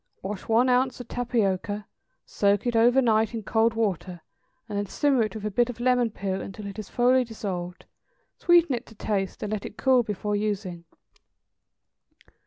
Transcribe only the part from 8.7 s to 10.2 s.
it to taste, and let it cool